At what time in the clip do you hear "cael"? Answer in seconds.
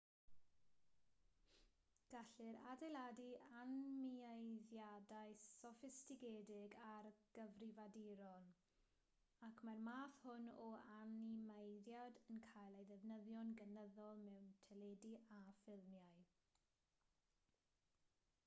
12.49-12.81